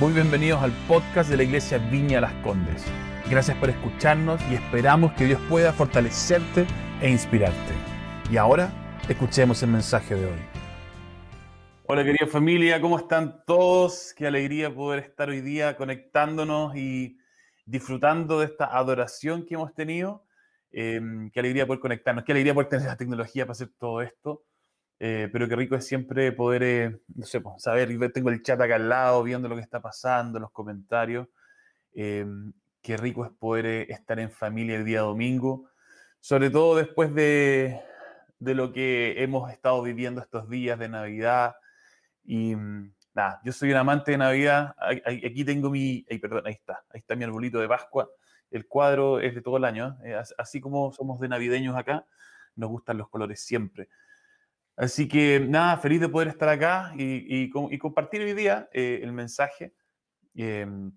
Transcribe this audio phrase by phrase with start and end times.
[0.00, 2.84] Muy bienvenidos al podcast de la Iglesia Viña Las Condes.
[3.30, 6.66] Gracias por escucharnos y esperamos que Dios pueda fortalecerte
[7.00, 7.72] e inspirarte.
[8.28, 8.72] Y ahora,
[9.08, 10.38] escuchemos el mensaje de hoy.
[11.86, 14.12] Hola querida familia, ¿cómo están todos?
[14.16, 17.16] Qué alegría poder estar hoy día conectándonos y
[17.64, 20.26] disfrutando de esta adoración que hemos tenido.
[20.72, 21.00] Eh,
[21.32, 24.42] qué alegría poder conectarnos, qué alegría poder tener la tecnología para hacer todo esto.
[25.00, 28.60] Eh, pero qué rico es siempre poder, eh, no sé, pues, saber, tengo el chat
[28.60, 31.28] acá al lado, viendo lo que está pasando, los comentarios.
[31.94, 32.26] Eh,
[32.82, 35.68] qué rico es poder estar en familia el día domingo,
[36.20, 37.80] sobre todo después de,
[38.38, 41.54] de, lo que hemos estado viviendo estos días de Navidad.
[42.24, 44.74] Y mm, nada, yo soy un amante de Navidad.
[44.78, 48.08] Aquí tengo mi, perdón, ahí está, ahí está mi arbolito de Pascua.
[48.50, 49.98] El cuadro es de todo el año,
[50.38, 52.06] así como somos de navideños acá,
[52.54, 53.88] nos gustan los colores siempre.
[54.76, 59.72] Así que nada, feliz de poder estar acá y, compartir hoy día eh, el mensaje.
[60.34, 60.92] Em,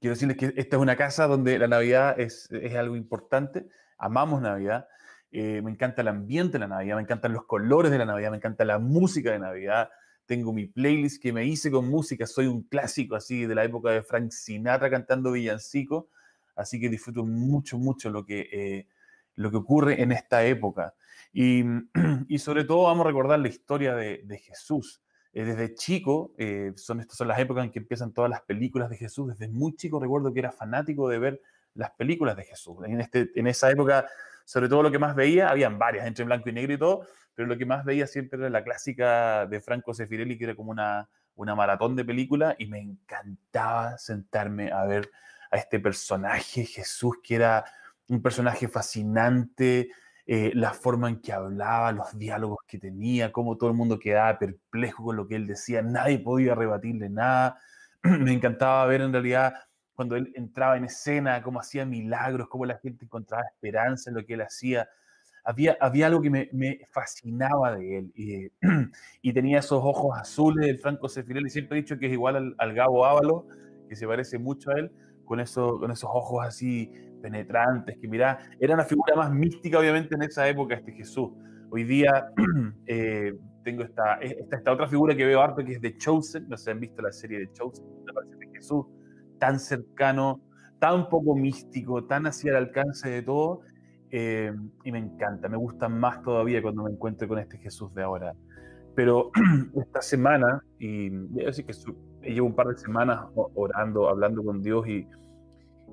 [0.00, 3.68] quiero decirles que esta es una casa donde la Navidad es, algo importante.
[3.98, 4.88] Amamos Navidad.
[5.30, 8.32] Eh, me encanta el ambiente de la Navidad, me encantan los colores de la Navidad,
[8.32, 9.90] me encanta la música de Navidad.
[10.26, 12.26] Tengo mi playlist que me hice con música.
[12.26, 16.08] Soy un clásico así de la época de Frank Sinatra cantando villancico.
[16.56, 18.88] Así que disfruto mucho, mucho lo que, eh,
[19.36, 20.94] lo que ocurre en esta época.
[22.28, 25.02] Y, sobre todo vamos a recordar la historia de, Jesús.
[25.32, 28.90] Eh, desde chico, eh, son, estas son las épocas en que empiezan todas las películas
[28.90, 29.28] de Jesús.
[29.28, 31.40] Desde muy chico recuerdo que era fanático de ver
[31.74, 32.76] las películas de Jesús.
[32.86, 34.06] En, este, en esa época,
[34.44, 37.48] sobre todo lo que más veía, habían varias, entre blanco y negro y todo, pero
[37.48, 41.08] lo que más veía siempre era la clásica de Franco Sefirelli, que era como una,
[41.34, 45.10] una maratón de películas, y me encantaba sentarme a ver
[45.50, 47.64] a este personaje, Jesús, que era
[48.08, 49.88] un personaje fascinante,
[50.26, 54.38] eh, la forma en que hablaba, los diálogos que tenía, cómo todo el mundo quedaba
[54.38, 57.58] perplejo con lo que él decía, nadie podía rebatirle nada.
[58.02, 59.54] Me encantaba ver en realidad
[59.94, 64.24] cuando él entraba en escena, cómo hacía milagros, cómo la gente encontraba esperanza en lo
[64.24, 64.88] que él hacía.
[65.44, 68.12] Había, había algo que me, fascinaba de él
[69.22, 71.50] y, tenía esos ojos azules del Franco Sefirelli.
[71.50, 73.48] Siempre he dicho que es igual al, al Gabo Ávalo,
[73.88, 74.92] que se parece mucho a él,
[75.32, 80.14] con, eso, con esos ojos así penetrantes, que mira, era una figura más mística obviamente
[80.14, 81.30] en esa época este Jesús.
[81.70, 82.26] Hoy día
[82.86, 83.32] eh,
[83.64, 86.72] tengo esta, esta, esta, otra figura que veo harto que es de Chosen, no sé
[86.72, 88.84] han visto la serie de Chosen, me parece que Jesús
[89.38, 90.42] tan cercano,
[90.78, 93.62] tan poco místico, tan hacia el alcance de todo,
[94.10, 94.52] eh,
[94.84, 98.34] y me encanta, me gusta más todavía cuando me encuentro con este Jesús de ahora.
[98.94, 99.30] Pero
[99.80, 101.72] esta semana, y voy a decir que
[102.30, 105.06] llevo un par de semanas orando, hablando con Dios y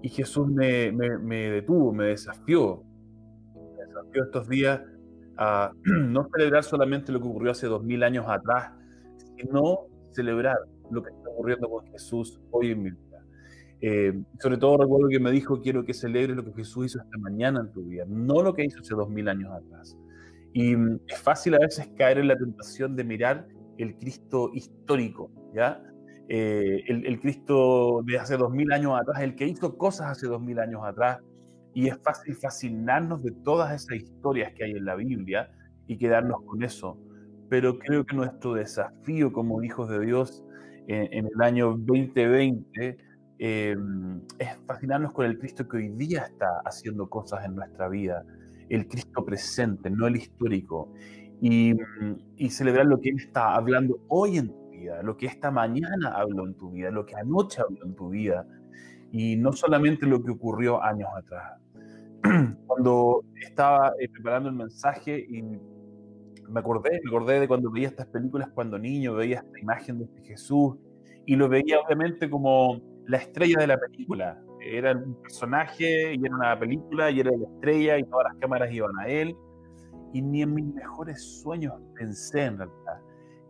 [0.01, 2.83] y Jesús me, detuvo, me desafió,
[3.53, 4.81] me desafió estos días
[5.37, 8.71] a no celebrar solamente lo que ocurrió hace dos mil años atrás,
[9.37, 10.57] sino celebrar
[10.89, 13.23] lo que está ocurriendo con Jesús hoy en mi vida.
[13.81, 17.17] Eh, sobre todo recuerdo que me dijo, quiero que celebres lo que Jesús hizo esta
[17.17, 19.97] mañana en tu vida, no lo que hizo hace dos mil años atrás.
[20.53, 25.31] Y mm, es fácil a veces caer en la tentación de mirar el Cristo histórico,
[25.53, 25.81] ¿ya?
[26.31, 30.39] Eh, el, Cristo de hace dos mil años atrás, el que hizo cosas hace dos
[30.39, 31.17] mil años atrás,
[31.73, 35.49] y es fácil fascinarnos de todas esas historias que hay en la Biblia
[35.87, 36.99] y quedarnos con eso.
[37.49, 40.43] Pero creo que nuestro desafío como hijos de Dios
[40.87, 42.97] en, el año 2020
[43.39, 48.23] em, es fascinarnos con el Cristo que hoy día está haciendo cosas en nuestra vida,
[48.69, 50.93] el Cristo presente, no el histórico,
[51.41, 51.73] y,
[52.35, 54.58] y celebrar lo que Él está hablando hoy en
[55.03, 58.45] lo que esta mañana habló en tu vida, lo que anoche habló en tu vida,
[59.11, 61.59] y no solamente lo que ocurrió años atrás.
[62.67, 68.07] Cuando estaba eh, preparando el mensaje y me acordé, me acordé de cuando veía estas
[68.07, 70.75] películas cuando niño, veía esta imagen de este Jesús
[71.25, 74.41] y lo veía obviamente como la estrella de la película.
[74.59, 78.71] Era un personaje y era una película y era la estrella y todas las cámaras
[78.71, 79.35] iban a él.
[80.11, 82.78] Y ni en mis mejores sueños pensé en realidad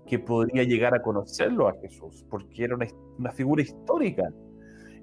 [0.09, 4.27] que podría llegar a conocerlo a Jesús, porque era una, figura histórica.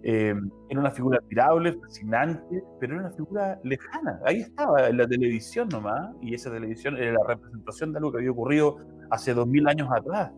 [0.03, 0.35] Eh,
[0.69, 4.21] era una figura admirable, fascinante, pero era una figura lejana.
[4.25, 8.19] Ahí estaba, en la televisión nomás, y esa televisión era la representación de algo que
[8.19, 8.79] había ocurrido
[9.11, 10.33] hace dos mil años atrás.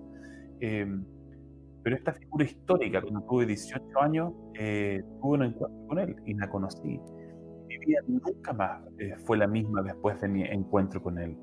[0.60, 0.86] Eh,
[1.82, 6.34] pero esta figura histórica, cuando tuve 18 años, eh, tuve un encuentro con él y
[6.34, 7.00] la conocí.
[7.68, 8.82] Mi vida nunca más
[9.24, 11.38] fue la misma después de mi encuentro con él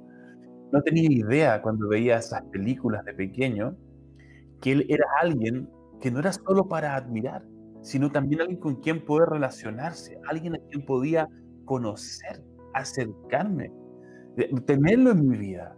[0.72, 3.76] no tenía idea cuando veía esas películas de pequeño
[4.62, 5.70] que él era alguien
[6.02, 7.44] que no era solo para admirar,
[7.82, 11.30] sino también alguien con quien poder relacionarse, alguien a quien podía
[11.66, 13.72] conocer, acercarme,
[14.66, 15.76] tenerlo en mi vida.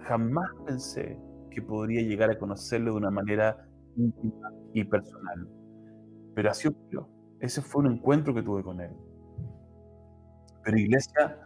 [0.00, 1.18] Jamás pensé
[1.50, 3.66] que podría llegar a conocerlo de una manera
[3.96, 5.48] íntima y personal.
[6.34, 7.08] Pero así ocurrió.
[7.40, 8.90] Ese fue un encuentro que tuve con Él.
[10.64, 11.38] Pero iglesia,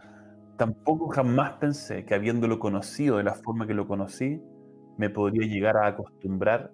[0.57, 4.41] tampoco jamás pensé que habiéndolo conocido de la forma que lo conocí,
[4.97, 6.71] me podría llegar a acostumbrar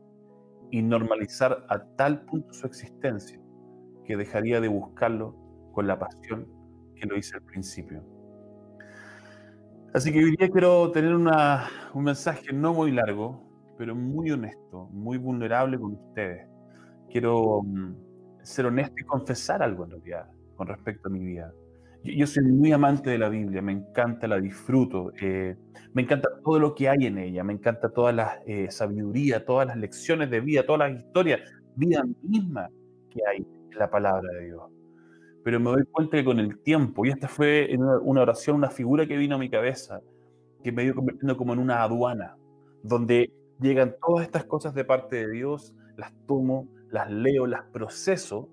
[0.71, 3.39] y normalizar a tal punto su existencia
[4.06, 5.35] que dejaría de buscarlo
[5.71, 6.47] con la pasión
[6.95, 8.03] que lo hice al principio.
[9.94, 13.47] Así que hoy día quiero tener un mensaje no muy largo,
[13.77, 16.47] pero muy honesto, muy vulnerable con ustedes.
[17.09, 17.95] Quiero mm,
[18.44, 21.51] ser honesto y confesar algo en realidad con respecto a mi vida.
[22.03, 25.55] Yo, soy muy amante de la Biblia, me encanta, la disfruto, eh,
[25.94, 29.67] me encanta todo lo que hay en ella, me encanta toda la eh, sabiduría, todas
[29.67, 31.41] las lecciones de vida, todas las historias,
[31.75, 32.69] vida misma
[33.09, 34.63] que hay en la palabra de Dios.
[35.44, 39.05] Pero me doy cuenta que con el tiempo, y esta fue una oración, una figura
[39.05, 40.01] que vino a mi cabeza,
[40.63, 42.35] que me dio convirtiendo como en una aduana,
[42.83, 48.49] donde llegan todas estas cosas de parte de Dios, las tomo, las leo, las proceso,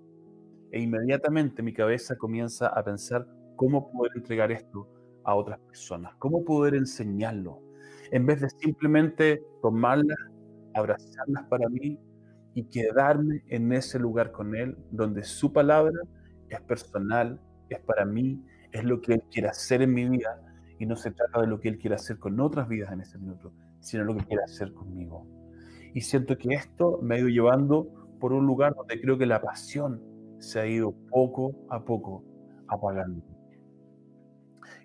[0.74, 3.24] e inmediatamente mi cabeza comienza a pensar
[3.54, 4.88] cómo poder entregar esto
[5.22, 7.62] a otras personas, cómo poder enseñarlo,
[8.10, 10.18] en vez de simplemente tomarlas,
[10.74, 11.96] abrazarlas para mí
[12.54, 15.96] y quedarme en ese lugar con Él, donde su palabra
[16.48, 20.42] es personal, es para mí, es lo que Él quiere hacer en mi vida
[20.80, 23.16] y no se trata de lo que Él quiere hacer con otras vidas en ese
[23.16, 25.24] minuto, sino lo que quiere hacer conmigo.
[25.94, 27.86] Y siento que esto me ha ido llevando
[28.18, 30.13] por un lugar donde creo que la pasión
[30.44, 32.22] se ha ido poco a poco
[32.68, 33.22] apagando.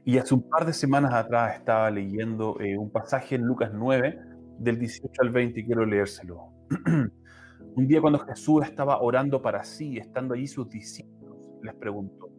[0.05, 4.19] Y hace un par de semanas atrás estaba leyendo eh, un pasaje en Lucas 9,
[4.57, 6.51] del 18 al 20, y quiero leérselo.
[7.75, 12.29] un día cuando Jesús estaba orando para sí, estando allí sus discípulos, les preguntó,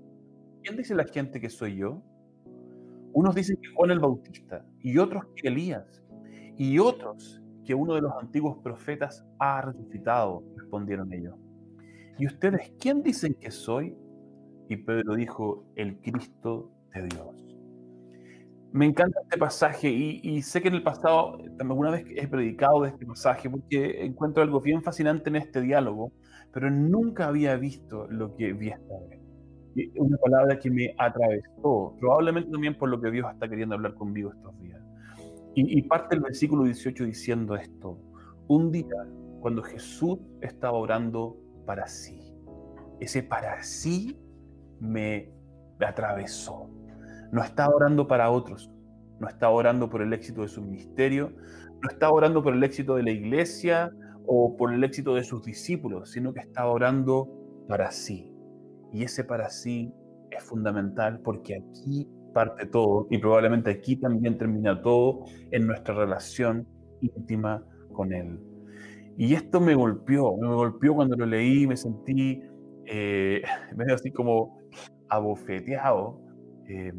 [0.62, 2.02] ¿quién dice la gente que soy yo?
[3.12, 6.02] Unos dicen que Juan el Bautista, y otros que Elías,
[6.56, 11.34] y otros que uno de los antiguos profetas ha resucitado, respondieron ellos.
[12.20, 13.96] ¿Y ustedes quién dicen que soy?
[14.69, 17.56] Y Pedro dijo, el Cristo de Dios.
[18.72, 22.90] Me encanta este pasaje y, sé que en el pasado alguna vez he predicado de
[22.90, 26.12] este pasaje porque encuentro algo bien fascinante en este diálogo,
[26.52, 29.19] pero nunca había visto lo que vi esta vez.
[29.96, 34.31] Una palabra que me atravesó, probablemente también por lo que Dios está queriendo hablar conmigo
[34.31, 34.81] estos días.
[35.55, 37.99] Y, parte del versículo 18 diciendo esto.
[38.46, 39.06] Un día,
[39.40, 41.38] cuando Jesús estaba orando
[41.70, 42.34] para sí,
[42.99, 44.19] ese para sí
[44.81, 45.32] me,
[45.78, 46.69] atravesó.
[47.31, 48.72] No estaba orando para otros,
[49.20, 51.32] no estaba orando por el éxito de su ministerio,
[51.81, 53.93] no estaba orando por el éxito de la iglesia
[54.26, 57.28] o por el éxito de sus discípulos, sino que estaba orando
[57.69, 58.34] para sí.
[58.93, 59.94] Y ese para sí
[60.32, 65.20] es fundamental porque aquí parte todo y probablemente aquí también termina todo
[65.52, 66.67] en nuestra relación
[67.00, 67.62] íntima
[67.93, 68.50] con Él.
[69.20, 72.40] Y esto me golpeó, me golpeó cuando lo leí, me sentí
[72.87, 73.43] eh,
[73.76, 74.58] medio así como
[75.11, 76.19] abofeteado,
[76.67, 76.94] eh,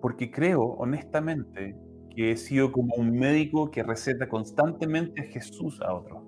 [0.00, 1.76] porque creo honestamente
[2.08, 6.22] que he sido como un médico que receta constantemente a Jesús a otros,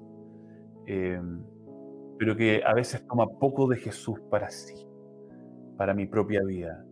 [0.86, 1.22] eh,
[2.18, 4.86] pero que a veces toma poco de Jesús para sí,
[5.78, 6.84] para mi propia vida.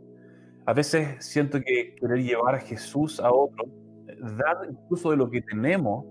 [0.64, 3.66] A veces siento que querer llevar a Jesús a otro,
[4.38, 6.06] dar incluso de lo que tenemos,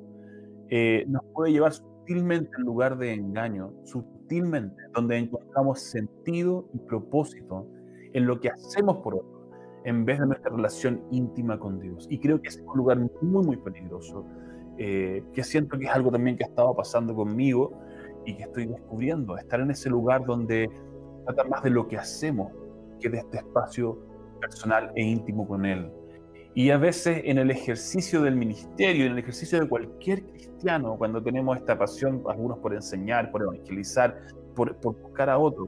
[0.70, 7.68] eh, nos puede llevar sutilmente en lugar de engaño, sutilmente, donde encontramos sentido y propósito
[8.14, 9.50] en lo que hacemos por otro,
[9.86, 12.08] en vez de nuestra relación íntima con Dios.
[12.10, 14.26] Y creo que es un lugar muy, muy peligroso,
[14.78, 17.72] eh, que siento que es algo también que ha estado pasando conmigo
[18.26, 20.70] y que estoy descubriendo, estar en ese lugar donde
[21.26, 22.52] trata más de lo que hacemos
[23.00, 24.00] que de este espacio
[24.40, 25.92] personal e íntimo con Él.
[26.56, 31.22] Y a veces en el ejercicio del ministerio, en el ejercicio de cualquier cristiano, cuando
[31.22, 34.20] tenemos esta pasión, algunos por enseñar, por evangelizar,
[34.56, 35.68] por, buscar a otros,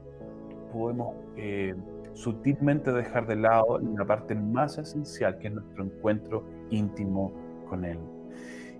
[0.72, 1.74] podemos eh,
[2.12, 7.32] sutilmente dejar de lado la parte más esencial, que es nuestro encuentro íntimo
[7.68, 7.98] con Él.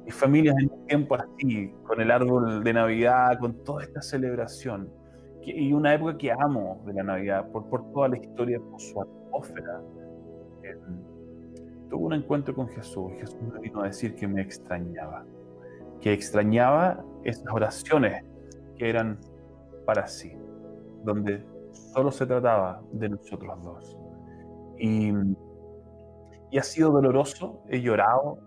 [0.07, 4.89] Y familias en un tiempo así, con el árbol de Navidad, con toda esta celebración,
[5.43, 9.01] y una época que amo de la Navidad, por, por toda la historia, por su
[9.01, 9.81] atmósfera.
[10.63, 10.77] Eh,
[11.89, 13.13] tuve un encuentro con Jesús.
[13.19, 15.25] Jesús me vino a decir que me extrañaba,
[16.01, 18.25] que extrañaba esas oraciones
[18.77, 19.19] que eran
[19.85, 20.33] para sí,
[21.05, 23.97] donde solo se trataba de nosotros dos.
[24.79, 25.13] Y,
[26.59, 28.39] ha sido doloroso, he llorado.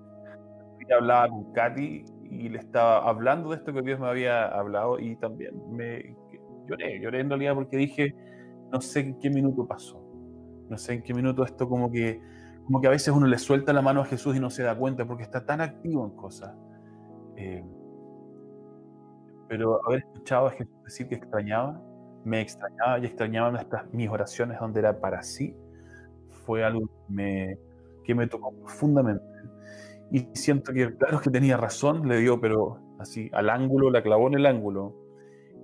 [0.80, 5.00] Y hablaba con Katy y le estaba hablando de esto que Dios me había hablado
[5.00, 6.16] y también me
[6.68, 8.16] lloré, lloré en realidad porque dije,
[8.72, 10.02] no sé en qué minuto pasó,
[10.68, 12.20] no sé en qué minuto esto como que,
[12.70, 14.78] como que a veces uno le suelta la mano a Jesús y no se da
[14.78, 16.56] cuenta porque está tan activo en cosas.
[17.36, 17.66] Eh,
[19.48, 21.82] pero haber escuchado a Jesús decir que extrañaba,
[22.26, 25.56] me extrañaba y extrañaba nuestras, mis oraciones donde era para sí,
[26.46, 27.58] fue algo que me,
[28.04, 29.26] que me tocó profundamente.
[30.12, 34.28] Y siento que, claro que tenía razón, le dio, pero así, al ángulo, la clavó
[34.28, 34.96] en el ángulo.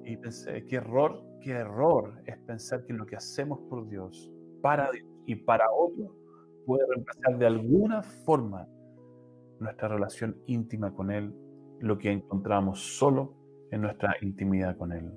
[0.05, 4.31] Y pensé, qué error, qué error es pensar que lo que hacemos por Dios,
[4.63, 6.24] para Dios y para otros,
[6.65, 8.67] puede reemplazar de alguna forma
[9.59, 11.33] nuestra relación íntima con Él,
[11.79, 13.33] lo que encontramos solo
[13.71, 15.11] en nuestra intimidad con Él.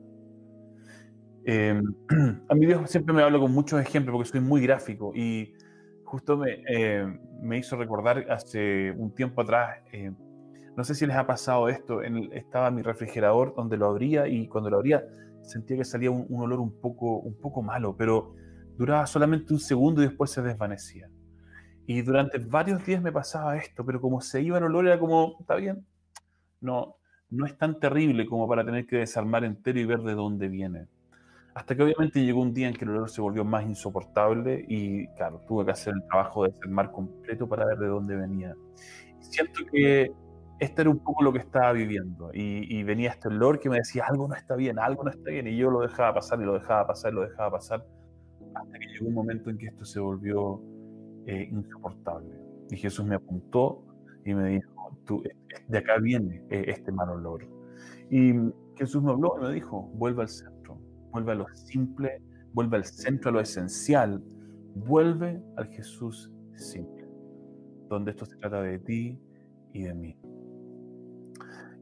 [1.45, 1.83] Em,
[2.49, 5.55] a mí Dios siempre me habla con muchos ejemplos porque soy muy gráfico y
[6.05, 10.15] justo me, em, me hizo recordar hace un tiempo atrás, em,
[10.77, 14.47] no sé si les ha pasado esto, en estaba mi refrigerador donde lo abría y
[14.47, 15.05] cuando lo abría
[15.43, 18.35] sentía que salía un, un, olor un poco, un poco malo, pero
[18.77, 21.09] duraba solamente un segundo y después se desvanecía.
[21.89, 25.37] Y durante varios días me pasaba esto, pero como se iba el olor era como,
[25.41, 25.87] está bien,
[26.61, 26.97] no,
[27.31, 30.87] no es tan terrible como para tener que desarmar entero y ver de dónde viene.
[31.55, 35.07] Hasta que obviamente llegó un día en que el olor se volvió más insoportable y
[35.15, 38.55] claro, tuve que hacer el trabajo de desarmar completo para ver de dónde venía.
[39.21, 40.13] siento que
[40.59, 44.05] esto era un poco lo que estaba viviendo y, venía este olor que me decía
[44.07, 46.53] algo no está bien, algo no está bien y yo lo dejaba pasar y lo
[46.53, 47.87] dejaba pasar y lo dejaba pasar
[48.55, 50.61] hasta que llegó un momento en que esto se volvió
[51.29, 52.35] eh, insoportable.
[52.71, 53.85] Y Jesús me apuntó
[54.25, 55.23] y me dijo, Tú,
[55.69, 57.47] de acá viene eh, este mal olor.
[58.11, 58.33] Y
[58.77, 60.79] Jesús me habló y me dijo, vuelve al centro,
[61.11, 64.23] vuelve a lo simple, vuelve al centro, a lo esencial,
[64.75, 67.07] vuelve al Jesús simple,
[67.89, 69.21] donde esto se trata de ti
[69.73, 70.17] y de mí.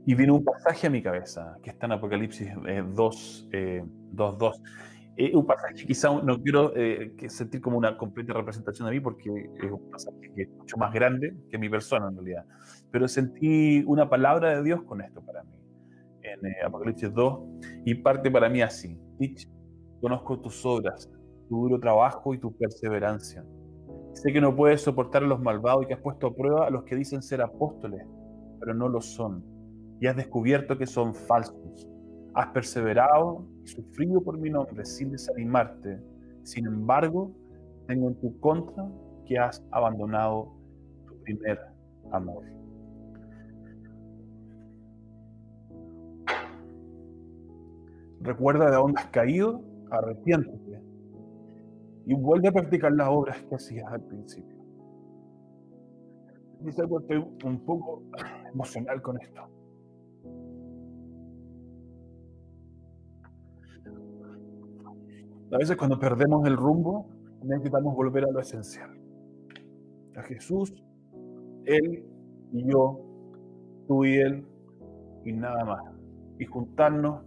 [0.07, 2.49] Y vino un pasaje a mi cabeza, que está en Apocalipsis
[2.95, 4.63] 2, eh, 2,
[5.17, 9.01] 2 es un pasaje quizá no quiero eh, sentir como una completa representación de mí
[9.01, 9.31] porque
[9.63, 12.45] es un pasaje que es mucho más grande que mi persona en realidad.
[12.91, 15.57] Pero sentí una palabra de Dios con esto para mí.
[16.23, 17.41] En eh, Apocalipsis 2
[17.85, 18.99] y parte para mí así.
[20.01, 21.11] conozco tus obras,
[21.49, 23.45] tu duro trabajo y tu perseverancia.
[24.13, 26.71] Sé que no puedes soportar a los malvados y que has puesto a prueba a
[26.71, 28.03] los que dicen ser apóstoles,
[28.61, 29.45] pero no lo son.
[30.01, 31.89] Y has descubierto que son falsos
[32.37, 35.99] Has perseverado y sufrido por mi nombre sin desanimarte.
[36.43, 37.35] Sin embargo,
[37.87, 38.87] tengo en tu contra
[39.25, 40.53] que has abandonado
[41.07, 41.59] tu primer
[42.13, 42.45] amor.
[48.21, 50.83] Recuerda de dónde has caído, arrepiéntete
[52.05, 54.57] y vuelve a practicar las obras que hacías al principio.
[56.61, 58.03] Dice estoy un poco
[58.53, 59.43] emocional con esto.
[65.53, 67.07] A veces cuando perdemos el rumbo,
[67.43, 68.91] necesitamos volver a lo esencial.
[70.17, 70.75] A Jesús,
[71.65, 72.05] Él
[72.53, 73.01] y yo,
[73.87, 74.45] tú y Él,
[75.25, 75.83] y nada más.
[76.39, 77.23] Y juntarnos,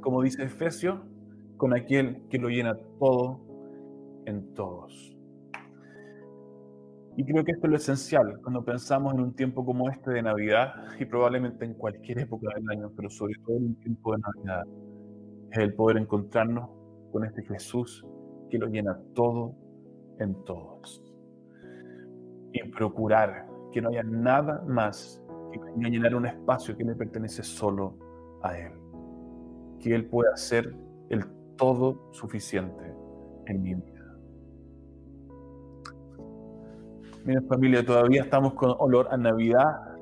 [0.00, 0.98] como dice Efesios,
[1.58, 3.40] con aquel que lo llena todo
[4.24, 5.14] en todos.
[7.16, 10.22] Y creo que esto es lo esencial cuando pensamos en un tiempo como este de
[10.22, 14.18] Navidad y probablemente en cualquier época del año, pero sobre todo en un tiempo de
[14.20, 14.62] Navidad,
[15.50, 16.77] es el poder encontrarnos
[17.12, 18.04] con este Jesús
[18.50, 19.54] que lo llena todo
[20.18, 21.02] en todos.
[22.52, 25.22] Y procurar que no haya nada más
[25.52, 27.94] que venga a llenar un espacio que le pertenece solo
[28.42, 28.72] a Él.
[29.80, 30.74] Que Él pueda ser
[31.10, 31.24] el
[31.56, 32.94] todo suficiente
[33.46, 33.98] en mi vida.
[37.24, 39.96] Miren familia, todavía estamos con olor a Navidad,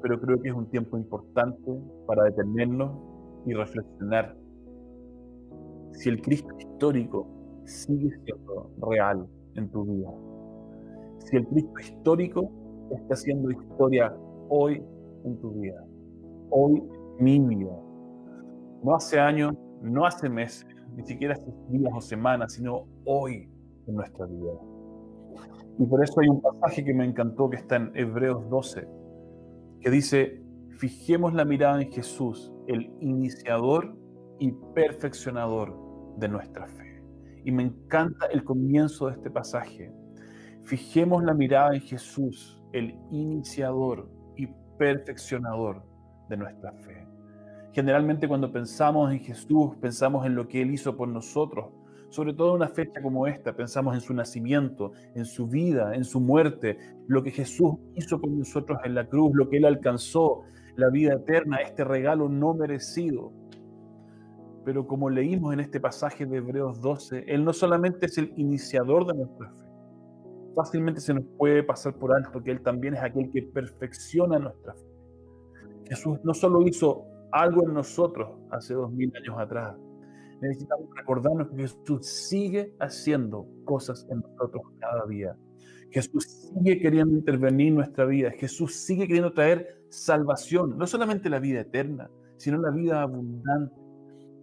[0.00, 2.92] pero creo que es un tiempo importante para detenernos
[3.46, 4.36] y reflexionar
[5.92, 7.26] si el Cristo histórico
[7.64, 10.10] sigue siendo real en tu vida.
[11.18, 12.50] Si el Cristo histórico
[12.90, 14.14] está haciendo historia
[14.48, 14.82] hoy
[15.24, 15.84] en tu vida,
[16.50, 16.82] hoy
[17.18, 17.72] mi vida.
[18.82, 23.48] No hace años, no hace meses, ni siquiera hace días o semanas, sino hoy
[23.86, 24.52] en nuestra vida.
[25.78, 28.86] Y por eso hay un pasaje que me encantó que está en Hebreos 12,
[29.80, 30.42] que dice,
[30.78, 33.96] fijemos la mirada en Jesús, el iniciador
[34.42, 35.72] y perfeccionador
[36.16, 37.00] de nuestra fe.
[37.44, 39.92] Y me encanta el comienzo de este pasaje.
[40.64, 45.84] Fijemos la mirada en Jesús, el iniciador y perfeccionador
[46.28, 47.06] de nuestra fe.
[47.72, 51.66] Generalmente cuando pensamos en Jesús, pensamos en lo que Él hizo por nosotros.
[52.08, 56.02] Sobre todo en una fecha como esta, pensamos en su nacimiento, en su vida, en
[56.02, 60.42] su muerte, lo que Jesús hizo por nosotros en la cruz, lo que Él alcanzó,
[60.74, 63.41] la vida eterna, este regalo no merecido.
[64.64, 69.06] Pero como leímos en este pasaje de Hebreos 12, Él no solamente es el iniciador
[69.06, 69.64] de nuestra fe,
[70.54, 74.74] fácilmente se nos puede pasar por alto que Él también es aquel que perfecciona nuestra
[74.74, 74.86] fe.
[75.88, 79.76] Jesús no solo hizo algo en nosotros hace dos mil años atrás.
[80.40, 85.36] Necesitamos recordarnos que Jesús sigue haciendo cosas en nosotros cada día.
[85.90, 88.30] Jesús sigue queriendo intervenir en nuestra vida.
[88.32, 93.81] Jesús sigue queriendo traer salvación, no solamente la vida eterna, sino la vida abundante.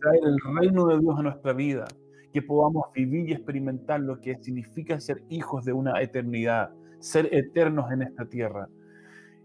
[0.02, 1.86] Traer el reino de Dios a nuestra vida,
[2.32, 7.92] que podamos vivir y experimentar lo que significa ser hijos de una eternidad, ser eternos
[7.92, 8.70] en esta tierra.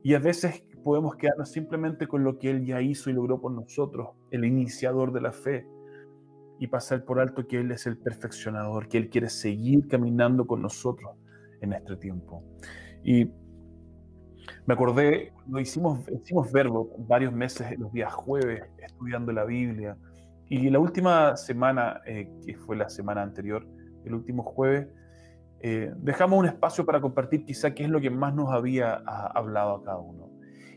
[0.02, 3.52] Y a veces podemos quedarnos simplemente con lo que Él ya hizo y logró por
[3.52, 5.66] nosotros, el iniciador de la fe,
[6.60, 10.62] y pasar por alto que Él es el perfeccionador, que Él quiere seguir caminando con
[10.62, 11.16] nosotros
[11.60, 12.44] en este tiempo.
[13.02, 13.24] Y
[14.66, 19.96] me acordé, cuando hicimos, hicimos verbo varios meses, los días jueves, estudiando la Biblia,
[20.48, 23.66] y la última semana, eh, que fue la semana anterior,
[24.04, 24.88] el último jueves,
[25.60, 29.32] eh, dejamos un espacio para compartir quizá qué es lo que más nos había ah,
[29.34, 30.30] hablado a cada uno.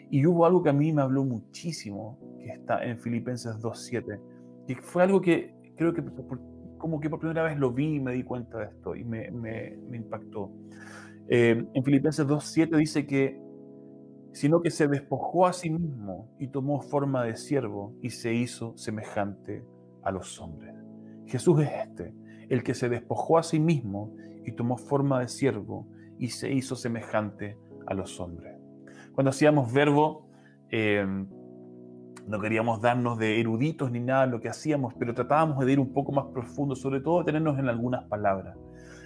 [0.10, 4.20] Y hubo algo que a mí me habló muchísimo, que está en Filipenses 2.7,
[4.66, 6.02] que fue algo que creo que
[6.78, 9.30] como que por primera vez lo vi y me di cuenta de esto y me,
[9.32, 10.52] me, impactó.
[11.28, 13.38] Eh, en Filipenses 2.7 dice que,
[14.32, 18.78] sino que se despojó a sí mismo y tomó forma de siervo y se hizo
[18.78, 19.66] semejante
[20.04, 20.76] a los hombres.
[21.26, 22.14] Jesús es este,
[22.50, 24.16] el que se despojó a sí mismo
[24.46, 28.56] y tomó forma de siervo y se hizo semejante a los hombres.
[29.14, 30.30] Cuando hacíamos verbo,
[30.70, 31.06] eh,
[32.28, 35.80] no queríamos darnos de eruditos ni nada de lo que hacíamos, pero tratábamos de ir
[35.80, 38.58] un poco más profundo, sobre todo tenernos en algunas palabras.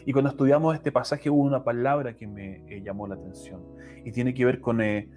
[0.06, 3.62] Y cuando estudiamos este pasaje hubo una palabra que me eh, llamó la atención
[4.04, 5.10] y tiene que ver con eh,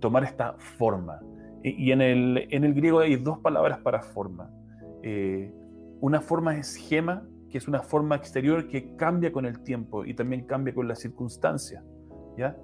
[0.00, 1.20] tomar esta forma.
[1.64, 4.50] Y, en, el, en, el, griego hay dos palabras para forma.
[5.04, 5.52] Eh,
[6.00, 10.14] una forma es gema, que es una forma exterior que cambia con el tiempo y
[10.14, 11.84] también cambia con las circunstancias.
[12.36, 12.56] ¿ya?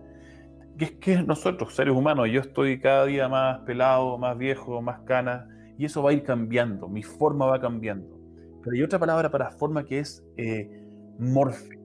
[0.79, 5.01] que es que nosotros, seres humanos, yo estoy cada día más pelado, más viejo, más
[5.01, 8.17] cana, y eso va a ir cambiando, mi forma va cambiando.
[8.63, 10.78] Pero hay otra palabra para forma que es eh,
[11.19, 11.79] morfe,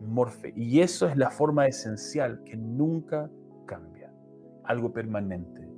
[0.00, 3.30] morfe, y eso es la forma esencial que nunca
[3.66, 4.12] cambia,
[4.64, 5.68] algo permanente,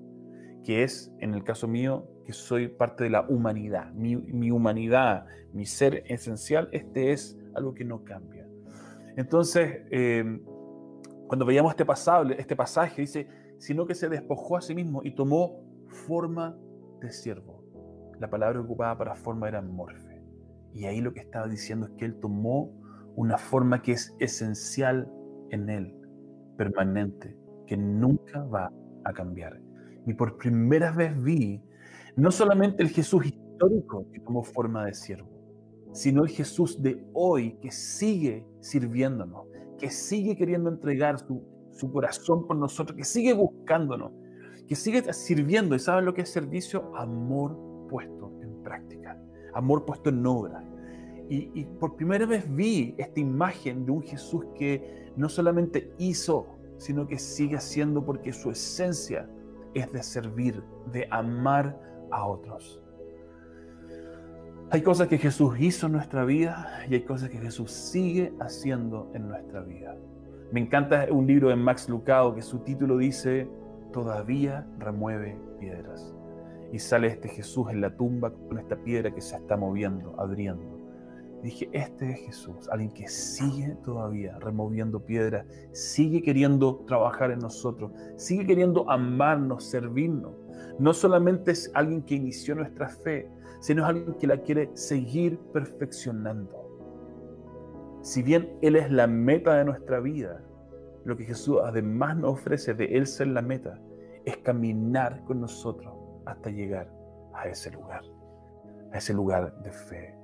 [0.64, 5.64] que es, en el caso mío, que soy parte de la humanidad, mi, humanidad, mi
[5.64, 8.46] ser esencial, este es algo que no cambia.
[9.16, 10.40] Entonces, eh,
[11.26, 15.14] cuando veíamos este pasaje, este pasaje, dice, sino que se despojó a sí mismo y
[15.14, 16.56] tomó forma
[17.00, 17.64] de siervo.
[18.18, 20.22] La palabra ocupada para forma era morfe.
[20.72, 22.77] Y ahí lo que estaba diciendo es que él tomó
[23.18, 25.10] una forma que es esencial
[25.50, 25.92] en él,
[26.56, 28.72] permanente, que nunca va
[29.04, 29.60] a cambiar.
[30.06, 31.60] Y por primera vez vi
[32.14, 35.28] no solamente el Jesús histórico que tomó forma de siervo,
[35.92, 41.42] sino el Jesús de hoy que sigue sirviéndonos, que sigue queriendo entregar su,
[41.92, 44.12] corazón por nosotros, que sigue buscándonos,
[44.68, 45.74] que sigue sirviendo.
[45.74, 46.94] ¿Y saben lo que es servicio?
[46.94, 49.20] Amor puesto en práctica,
[49.54, 50.62] amor puesto en obra.
[51.30, 56.46] Y, por primera vez vi esta imagen de un Jesús que no solamente hizo,
[56.78, 59.28] sino que sigue haciendo porque su esencia
[59.74, 61.78] es de servir, de amar
[62.10, 62.82] a otros.
[64.70, 69.10] Hay cosas que Jesús hizo en nuestra vida y hay cosas que Jesús sigue haciendo
[69.14, 69.96] en nuestra vida.
[70.50, 73.48] Me encanta un libro de Max Lucado que su título dice,
[73.92, 76.14] Todavía remueve piedras.
[76.72, 80.77] Y sale este Jesús en la tumba con esta piedra que se está moviendo, abriendo.
[81.42, 87.92] Dije, este es Jesús, alguien que sigue todavía removiendo piedras, sigue queriendo trabajar en nosotros,
[88.16, 90.32] sigue queriendo amarnos, servirnos.
[90.78, 95.38] No solamente es alguien que inició nuestra fe, sino es alguien que la quiere seguir
[95.52, 96.68] perfeccionando.
[98.02, 100.42] Si bien Él es la meta de nuestra vida,
[101.04, 103.80] lo que Jesús además nos ofrece de Él ser la meta
[104.24, 105.94] es caminar con nosotros
[106.26, 106.90] hasta llegar
[107.34, 108.02] a ese lugar,
[108.92, 110.17] a ese lugar de fe.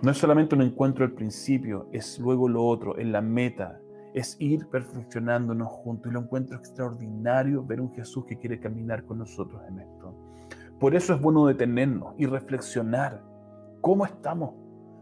[0.00, 3.80] No es solamente un encuentro al principio, es luego lo otro, en la meta,
[4.14, 6.10] es ir perfeccionándonos juntos.
[6.10, 10.14] Y lo encuentro extraordinario ver un Jesús que quiere caminar con nosotros en esto.
[10.78, 13.24] Por eso es bueno detenernos y reflexionar.
[13.80, 14.54] ¿Cómo estamos?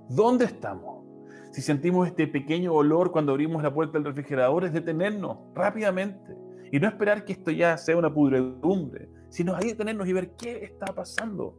[0.08, 1.04] ¿Dónde estamos?
[1.50, 6.34] Si sentimos este pequeño olor cuando abrimos la puerta del refrigerador, es detenernos rápidamente
[6.72, 10.64] y no esperar que esto ya sea una pudredumbre, sino ahí detenernos y ver qué
[10.64, 11.54] está pasando.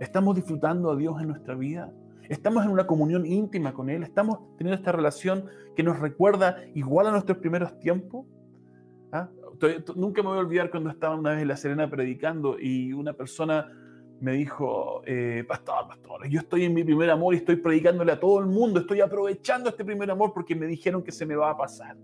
[0.00, 1.92] ¿Estamos disfrutando a Dios en nuestra vida?
[2.32, 4.02] ¿Estamos en una comunión íntima con Él?
[4.02, 8.24] ¿Estamos teniendo esta relación que nos recuerda igual a nuestros primeros tiempos?
[9.12, 9.28] ¿Ah?
[9.94, 13.12] Nunca me voy a olvidar cuando estaba una vez en La Serena predicando y una
[13.12, 13.70] persona
[14.18, 18.18] me dijo, eh, pastor, pastor, yo estoy en mi primer amor y estoy predicándole a
[18.18, 21.50] todo el mundo, estoy aprovechando este primer amor porque me dijeron que se me va
[21.50, 21.98] a pasar.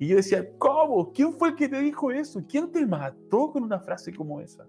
[0.00, 1.12] Y yo decía, ¿cómo?
[1.12, 2.42] ¿Quién fue el que te dijo eso?
[2.48, 4.66] ¿Quién te mató con una frase como esa?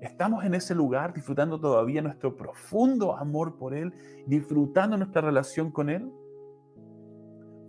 [0.00, 3.92] Estamos en ese lugar disfrutando todavía nuestro profundo amor por Él,
[4.26, 6.12] disfrutando nuestra relación con Él.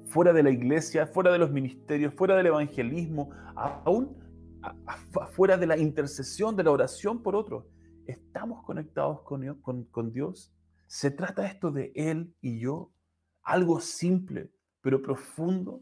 [0.06, 4.16] Fuera de la iglesia, fuera de los ministerios, fuera del evangelismo, aún
[5.32, 7.66] fuera de la intercesión, de la oración por otros.
[8.06, 10.54] ¿Estamos conectados con, Dios?
[10.88, 12.92] ¿Se trata esto de Él y yo?
[13.44, 15.82] Algo simple, pero profundo.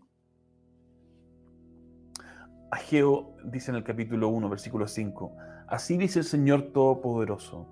[2.71, 5.35] Ageo dice en el capítulo 1, versículo 5,
[5.67, 7.67] así dice el Señor Todopoderoso,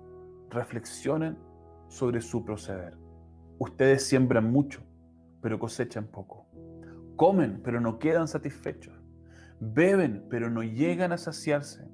[0.50, 1.36] reflexionen
[1.88, 2.96] sobre su proceder.
[3.58, 4.82] Ustedes siembran mucho,
[5.40, 6.46] pero cosechan poco.
[7.16, 8.94] Comen, pero no quedan satisfechos.
[9.60, 11.88] Beben, pero no llegan a saciarse.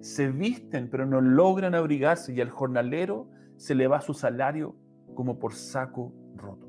[0.00, 4.76] Se visten, pero no logran abrigarse y al jornalero se le va su salario
[5.14, 6.68] como por saco roto.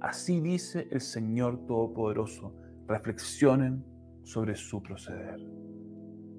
[0.00, 2.54] Así dice el Señor Todopoderoso.
[2.86, 3.84] Reflexionen
[4.22, 5.40] sobre su proceder.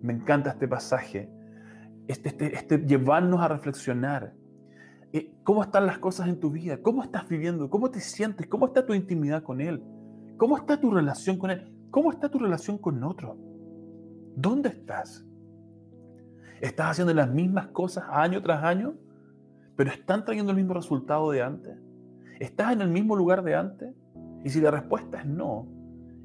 [0.02, 1.30] Me encanta este pasaje,
[2.12, 4.34] este, este, este llevarnos a reflexionar.
[5.14, 6.82] Eh, ¿Cómo están las cosas en tu vida?
[6.82, 7.70] ¿Cómo estás viviendo?
[7.70, 8.48] ¿Cómo te sientes?
[8.48, 9.82] ¿Cómo está tu intimidad con Él?
[10.38, 11.72] ¿Cómo está tu relación con Él?
[11.90, 13.38] ¿Cómo está tu relación con otro?
[14.36, 15.26] ¿Dónde estás?
[16.60, 18.94] ¿Estás haciendo las mismas cosas año tras año,
[19.76, 21.78] pero están trayendo el mismo resultado de antes?
[22.40, 23.94] ¿Estás en el mismo lugar de antes?
[24.44, 25.68] Y si la respuesta es no,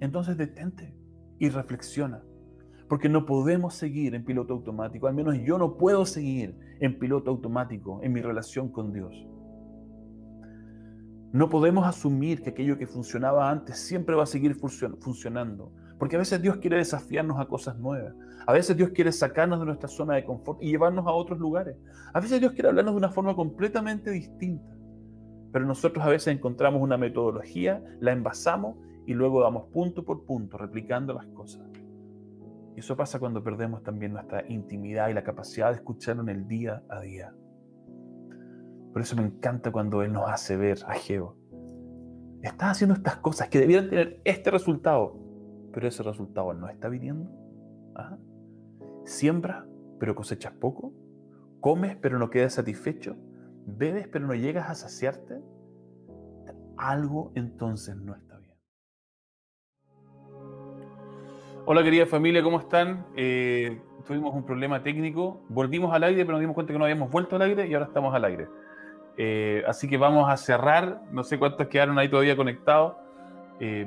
[0.01, 0.95] entonces detente
[1.39, 2.23] y reflexiona.
[2.89, 7.31] Porque no podemos seguir en piloto automático, al menos yo no puedo seguir en piloto
[7.31, 9.27] automático en mi relación con Dios.
[11.33, 16.21] No podemos asumir que aquello que funcionaba antes siempre va a seguir funcionando, porque a
[16.21, 18.15] veces Dios quiere desafiarnos a cosas nuevas,
[18.47, 21.77] a veces Dios quiere sacarnos de nuestra zona de confort y llevarnos a otros lugares,
[22.15, 24.77] a veces Dios quiere hablarnos de una forma completamente distinta,
[25.53, 30.57] pero nosotros a veces encontramos una metodología, la envasamos y luego damos punto por punto,
[30.57, 31.63] replicando las cosas.
[32.77, 36.47] Y eso pasa cuando perdemos también nuestra intimidad y la capacidad de escucharlo en el
[36.47, 37.33] día a día.
[38.93, 41.39] Por eso me encanta cuando Él nos hace ver a Geo.
[42.43, 45.19] Estás haciendo estas cosas que debieran tener este resultado,
[45.73, 47.31] pero ese resultado no está viniendo.
[47.95, 48.19] ¿Ah?
[49.07, 49.65] Siembras,
[49.99, 50.93] pero cosechas poco.
[51.61, 53.17] Comes, pero no quedas satisfecho.
[53.67, 55.41] Bebes, pero no llegas a saciarte.
[56.77, 58.36] Algo entonces no está
[61.69, 63.05] Hola querida familia, ¿cómo están?
[63.17, 67.11] Eh, tuvimos un problema técnico, volvimos al aire, pero nos dimos cuenta que no habíamos
[67.11, 68.47] vuelto al aire y ahora estamos al aire.
[69.17, 72.95] Eh, así que vamos a cerrar, no sé cuántos quedaron ahí todavía conectados,
[73.59, 73.85] eh,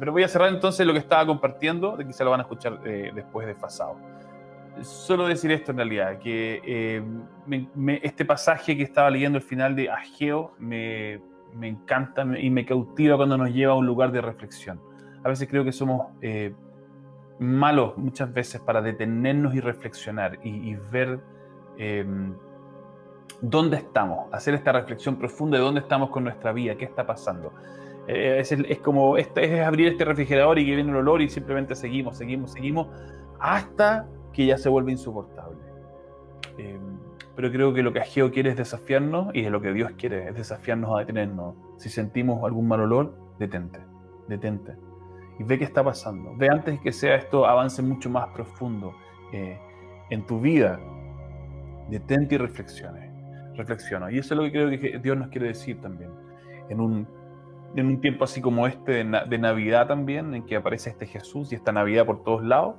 [0.00, 3.46] pero voy a cerrar entonces lo que estaba compartiendo, se lo van a escuchar después
[3.46, 3.98] de Fasado.
[4.80, 7.04] Solo decir esto en realidad, que
[8.02, 11.20] este pasaje que estaba leyendo al final de Ageo me
[11.62, 14.80] encanta y me cautiva cuando nos lleva a un lugar de reflexión.
[15.22, 16.08] A veces creo que somos
[17.42, 21.20] malos muchas veces para detenernos y reflexionar y, ver
[21.76, 22.34] em,
[23.40, 27.52] dónde estamos, hacer esta reflexión profunda de dónde estamos con nuestra vida, qué está pasando.
[28.06, 31.28] Eh, es, es, como este, es abrir este refrigerador y que viene el olor y
[31.28, 32.88] simplemente seguimos, seguimos, seguimos
[33.38, 35.58] hasta que ya se vuelve insoportable.
[36.58, 36.98] Em,
[37.34, 40.28] pero creo que lo que Ageo quiere es desafiarnos y es lo que Dios quiere,
[40.28, 41.54] es desafiarnos a detenernos.
[41.78, 43.80] Si sentimos algún mal olor, detente,
[44.28, 44.72] detente
[45.42, 46.34] y ve qué está pasando.
[46.36, 48.94] Ve antes que sea esto avance mucho más profundo
[49.32, 49.58] eh,
[50.08, 50.78] en tu vida.
[51.90, 53.10] Detente y reflexione.
[53.56, 54.12] Reflexiona.
[54.12, 56.10] Y eso es lo que creo que Dios nos quiere decir también.
[56.68, 57.08] En un,
[57.74, 61.56] en un tiempo así como este de, Navidad también, en que aparece este Jesús y
[61.56, 62.76] esta Navidad por todos lados,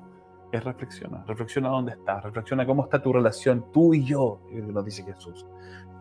[0.53, 1.25] es reflexiona.
[1.27, 2.23] Reflexiona dónde estás.
[2.23, 5.45] Reflexiona cómo está tu relación, tú y yo, nos dice Jesús.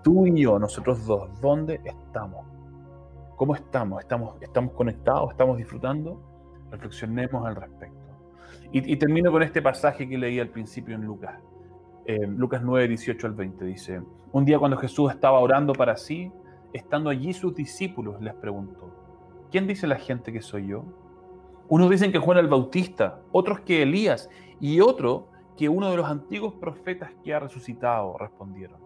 [0.04, 2.46] Tú y yo, nosotros dos, ¿dónde estamos?
[3.34, 4.00] ¿Cómo estamos?
[4.00, 5.32] ¿Estamos, estamos conectados?
[5.32, 6.31] ¿Estamos disfrutando?
[6.72, 8.02] Reflexionemos al respecto.
[8.72, 11.38] Y, termino con este pasaje que leí al principio en Lucas.
[12.06, 16.32] Eh, Lucas 9, 18 al 20 dice, un día cuando Jesús estaba orando para sí,
[16.72, 20.84] estando allí sus discípulos les preguntó, ¿quién dice la gente que soy yo?
[21.68, 26.06] Unos dicen que Juan el Bautista, otros que Elías y otro que uno de los
[26.06, 28.80] antiguos profetas que ha resucitado, respondieron.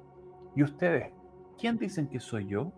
[0.57, 1.13] ¿Y ustedes,
[1.59, 2.73] quién dicen que soy yo?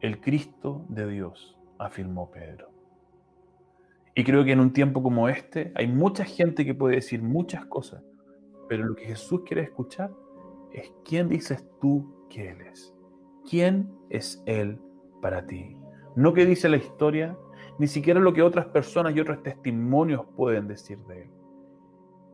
[0.00, 2.71] El Cristo de Dios, afirmó Pedro.
[4.14, 7.64] Y creo que en un tiempo como este hay mucha gente que puede decir muchas
[7.66, 8.02] cosas,
[8.68, 10.10] pero lo que Jesús quiere escuchar
[10.72, 12.94] es quién dices tú que Él es.
[13.48, 14.78] ¿Quién es Él
[15.20, 15.76] para ti?
[16.14, 17.36] No qué dice la historia,
[17.78, 21.30] ni siquiera lo que otras personas y otros testimonios pueden decir de Él.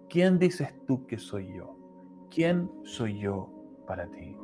[0.08, 1.76] ¿Quién dices tú que soy yo?
[2.30, 3.50] ¿Quién soy yo
[3.86, 4.36] para ti?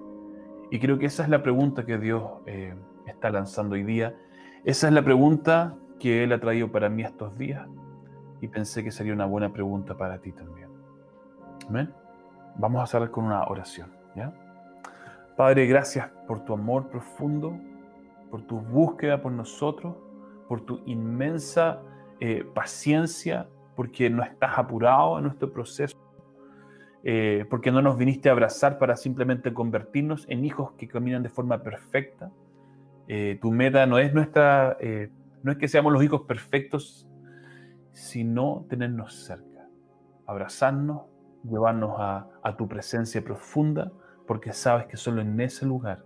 [0.71, 2.75] Y creo que esa es la pregunta que Dios eh,
[3.07, 4.17] está lanzando hoy día.
[4.65, 7.67] Esa es la pregunta que Él ha traído para mí estos días
[8.41, 10.69] y pensé que sería una buena pregunta para ti también.
[11.69, 11.93] Amén.
[12.57, 13.91] Vamos a cerrar con una oración.
[14.15, 14.33] ¿ya?
[15.37, 17.59] Padre, gracias por tu amor profundo,
[18.31, 19.97] por tu búsqueda por nosotros,
[20.49, 21.81] por tu inmensa
[22.21, 25.97] eh, paciencia, porque no estás apurado en nuestro proceso,
[27.03, 31.29] eh, porque no nos viniste a abrazar para simplemente convertirnos en hijos que caminan de
[31.29, 32.31] forma perfecta.
[33.09, 34.77] Eh, tu meta no es nuestra,
[35.45, 37.07] no es que seamos los hijos perfectos,
[37.93, 39.69] sino tenernos cerca,
[40.27, 41.03] abrazarnos,
[41.45, 43.93] llevarnos a, a tu presencia profunda,
[44.27, 46.03] porque sabes que solo en ese lugar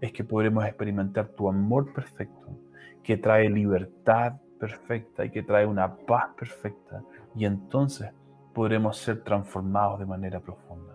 [0.00, 2.58] es que podremos experimentar tu amor perfecto,
[3.04, 7.04] que trae libertad perfecta y que trae una paz perfecta.
[7.36, 8.10] Y entonces
[8.52, 10.92] podremos ser transformados de manera profunda.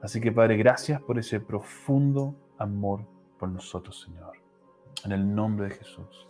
[0.00, 3.04] Así que Padre, gracias por ese profundo amor
[3.36, 4.38] por nosotros, Señor.
[5.04, 6.29] En el nombre de Jesús.